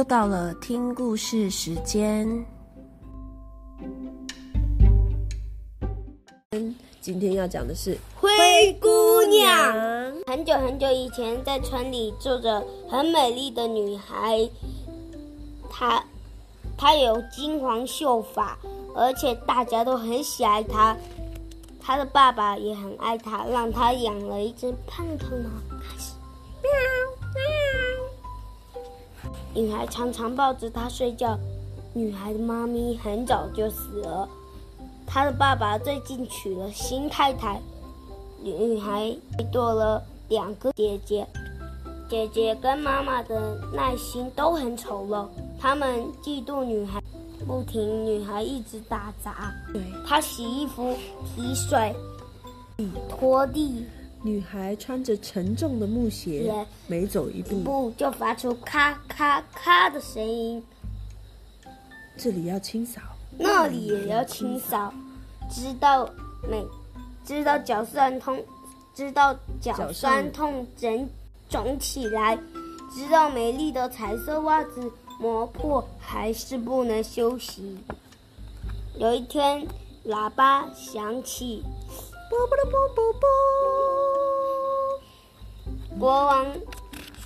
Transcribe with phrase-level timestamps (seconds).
[0.00, 2.26] 又到了听故事时间。
[7.02, 8.30] 今天要讲的是灰
[8.80, 8.88] 姑
[9.28, 9.74] 娘。
[10.26, 14.48] 很久很久以前，在村里住着很美丽的女孩，
[15.68, 16.02] 她
[16.78, 18.58] 她有金黄秀发，
[18.96, 20.96] 而且大家都很喜爱她。
[21.78, 25.50] 她的爸爸也很爱她，让她养了一只胖胖的
[29.54, 31.38] 女孩常常抱着她睡觉。
[31.92, 34.28] 女孩的妈咪很早就死了。
[35.06, 37.60] 她的爸爸最近娶了新太太。
[38.42, 39.14] 女孩
[39.52, 41.26] 多了两个姐姐，
[42.08, 45.26] 姐姐跟妈妈的耐心都很丑陋，
[45.58, 47.02] 他们嫉妒女孩，
[47.46, 48.06] 不停。
[48.06, 49.52] 女孩一直打杂，
[50.06, 51.94] 她洗衣服、提水、
[53.08, 53.84] 拖地。
[54.22, 56.52] 女孩穿着沉重的木鞋，
[56.86, 60.62] 每走一步，步就发出咔咔咔的声音。
[62.18, 63.00] 这里要清扫，
[63.38, 64.92] 那里也要清扫，
[65.50, 66.06] 知道
[66.46, 66.66] 每，
[67.24, 68.44] 知道脚酸痛，
[68.94, 71.08] 知道脚酸痛整
[71.48, 72.36] 肿起来，
[72.94, 77.78] 知道美丽的彩色袜子磨破，还是不能休息。
[78.98, 79.66] 有一天，
[80.04, 81.62] 喇叭响起，
[82.28, 83.28] 啵啵啵啵啵，
[86.00, 86.46] 国王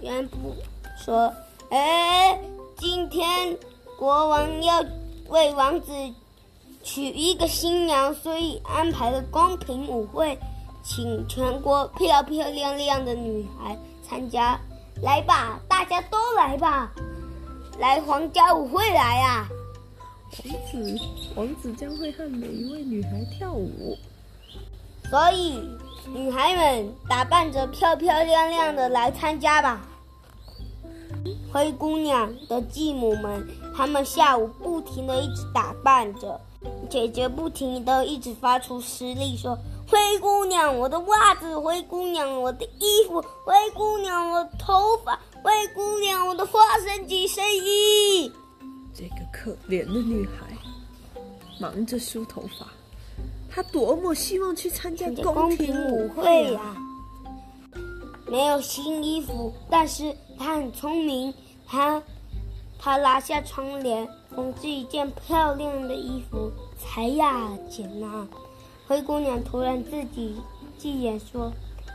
[0.00, 0.52] 宣布
[0.98, 1.32] 说
[1.70, 2.36] ：“哎，
[2.76, 3.56] 今天。”
[3.96, 4.84] 国王要
[5.28, 5.90] 为王子
[6.82, 10.38] 娶一个新娘，所以安排了公平舞会，
[10.82, 14.60] 请全国漂漂亮亮的女孩参加。
[15.00, 16.92] 来吧，大家都来吧，
[17.78, 19.48] 来皇家舞会来啊！
[20.44, 20.98] 王子，
[21.36, 23.96] 王子将会和每一位女孩跳舞，
[25.10, 25.60] 所以
[26.12, 29.80] 女孩们打扮着漂漂亮亮的来参加吧。
[31.52, 33.46] 灰姑娘的继母们。
[33.76, 36.40] 她们下午不停的一直打扮着，
[36.88, 39.54] 姐姐不停的一直发出施力，说
[39.86, 48.32] ：“灰姑娘，我的袜子；灰姑娘，我的衣服；灰姑娘，我的头发；灰姑娘，我的花生鸡睡衣。”
[48.96, 50.56] 这个可怜的女孩
[51.60, 52.66] 忙着梳头发，
[53.56, 56.76] 她多么希望去参加宫廷舞会呀！
[58.28, 61.32] 没有新衣服，但是他很聪明，
[61.66, 62.02] 他。
[62.78, 66.52] 他拉下窗帘，缝制一件漂亮的衣服。
[66.78, 68.28] 裁呀，剪呐。
[68.86, 70.36] 灰姑娘突然自己
[70.78, 71.50] 闭眼说：“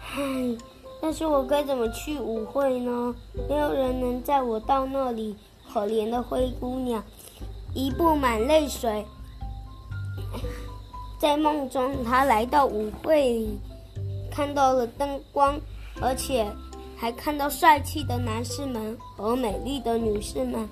[0.00, 0.22] 嗨，
[1.02, 3.14] 但是我该怎么去舞会呢？
[3.46, 5.36] 没有人能载我到那里。”
[5.70, 7.04] 可怜的灰姑娘，
[7.74, 9.04] 一布满泪水。
[11.22, 13.56] 在梦中，她来到舞会里，
[14.28, 15.56] 看到了灯光，
[16.00, 16.44] 而且。
[16.96, 20.68] 还看到帅气的男士们和美丽的女士们，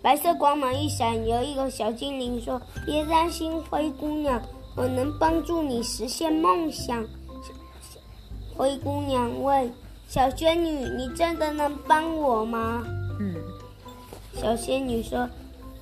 [0.00, 4.40] 白色光芒一闪，有一个小精灵说：“别担心，灰姑娘，
[4.76, 7.04] 我能帮助你实现梦想。”
[8.56, 9.72] 灰姑娘问
[10.06, 12.84] ：“小仙女，你真的能帮我吗？”
[13.18, 13.34] 嗯，
[14.32, 15.28] 小仙女说：“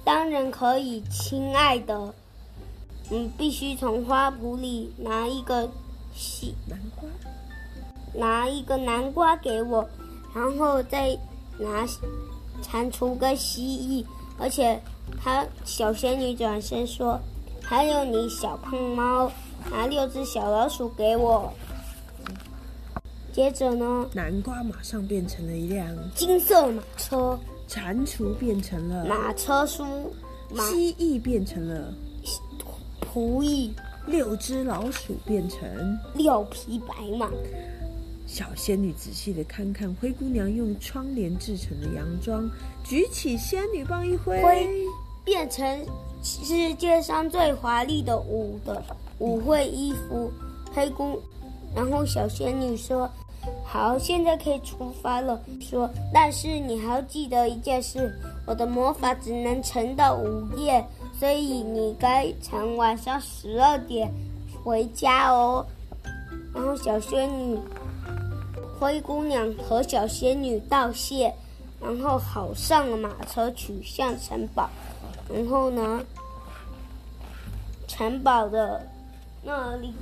[0.03, 2.15] 当然可以，亲爱的。
[3.13, 5.69] 你必须从花圃里拿一个
[6.15, 7.07] 西南瓜。”
[8.15, 9.89] 拿一个南瓜给我，
[10.35, 11.19] 然后再
[11.59, 11.87] 拿
[12.63, 14.05] 蟾蜍跟蜥蜴，
[14.39, 14.79] 而且
[15.23, 17.19] 他小仙女转身说
[17.65, 19.33] ：“还有你小胖猫，
[19.71, 21.51] 拿六只小老鼠给我。”
[23.33, 30.15] 接着呢，南瓜马上变成了一辆金色马车，蟾蜍变成了马车书，
[30.55, 31.95] 蜥蜴变成了
[33.13, 33.75] 仆役，
[34.07, 35.61] 六只老鼠变成
[36.15, 37.29] 六匹白马。
[38.27, 42.49] 小仙女仔细的看看灰姑娘用窗帘制成的洋装，
[42.83, 44.43] 举起仙女棒一挥，
[45.25, 45.87] 变成
[46.23, 48.83] 世界上最华丽的舞的
[49.19, 50.33] 舞会衣服。
[50.73, 51.21] 黑姑，
[51.77, 53.11] 然后小仙女说
[53.63, 58.11] ：“好，现在可以出发了。”说：“但是你还要记得一件事，
[58.47, 60.83] 我的魔法只能撑到午夜，
[61.19, 64.13] 所以你该从晚上十二点
[64.63, 65.67] 回家哦。”
[66.55, 67.59] 然后小仙女。
[68.79, 71.33] 灰姑娘和小仙女道谢，
[71.81, 74.69] 然后好上了马车，取向城堡。
[75.33, 76.03] 然后呢，
[77.87, 78.85] 城堡的
[79.41, 79.95] 那里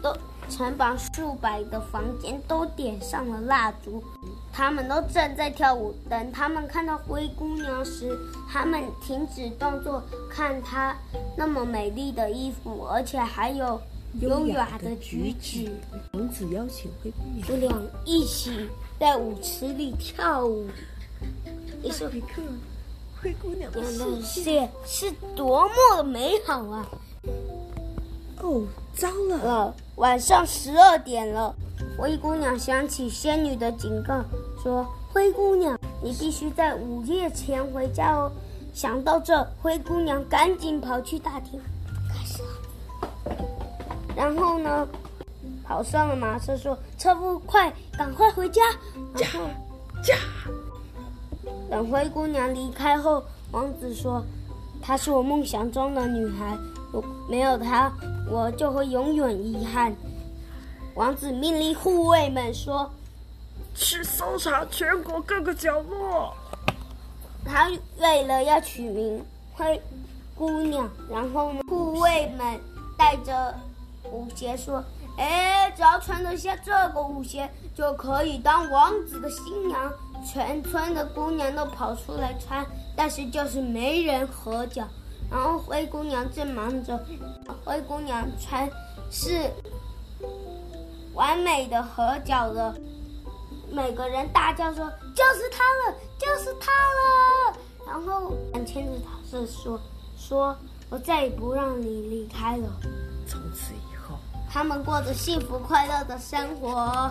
[0.00, 0.16] 都
[0.48, 4.00] 城堡数百的房间都点上了蜡烛，
[4.54, 5.92] 他们都正在跳舞。
[6.08, 8.16] 等他们看到灰姑娘时，
[8.48, 10.96] 他们停止动作，看她
[11.36, 13.80] 那么美丽的衣服，而且还有。
[14.20, 15.68] 优雅的举止，
[16.12, 17.10] 王子邀请灰
[17.48, 20.68] 姑娘，一起在舞池里跳舞。
[21.82, 22.06] 也是
[23.20, 23.82] 灰姑娘的
[24.22, 24.70] 世界。
[24.86, 26.88] 是多么的美好啊！
[28.40, 28.62] 哦，
[28.94, 29.36] 糟了！
[29.36, 31.52] 了，晚上十二点了，
[31.98, 34.22] 灰姑娘想起仙女的警告，
[34.64, 38.32] 说：“灰姑娘，你必须在午夜前回家哦。”
[38.72, 41.60] 想到这，灰姑娘赶紧跑去大厅，
[42.08, 43.36] 开始了。
[44.16, 44.88] 然后呢，
[45.62, 48.62] 跑上了马车，说：“车夫，快，赶快回家！”
[49.14, 49.26] 驾，
[50.02, 50.14] 驾！
[51.70, 53.22] 等灰姑娘离开后，
[53.52, 54.24] 王子说
[54.80, 56.56] ：“她是我梦想中的女孩，
[56.90, 57.92] 如没有她，
[58.30, 59.94] 我就会永远遗憾。”
[60.96, 62.90] 王子命令护卫们说
[63.74, 66.34] 去搜查全国各个角落。
[67.44, 69.80] ：“他为了要取名灰
[70.34, 72.60] 姑娘，然后呢，护卫们
[72.96, 73.54] 带着
[74.10, 74.82] 舞鞋说
[75.18, 79.92] ：‘哎，只要穿得下这个舞鞋，就可以当王子的新娘。’
[80.24, 82.64] 全村的姑娘都跑出来穿，
[82.96, 84.82] 但是就是没人合脚。
[85.30, 86.98] 然后灰姑娘正忙着，
[87.62, 88.66] 灰姑娘穿
[89.10, 89.50] 是
[91.12, 92.74] 完美的合脚的，
[93.74, 99.80] 每个人大叫说：“就是他了，就是他了！”然后牵着他是说
[100.16, 100.56] ：“说
[100.88, 102.68] 我再也不让你离开了。
[103.26, 104.16] 从此以后，”
[104.48, 107.10] 他们过着幸福快乐的生活。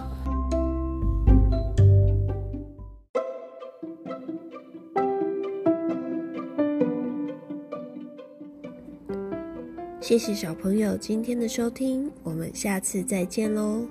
[9.99, 13.85] 谢谢小朋友今天的收听，我们下次再见喽。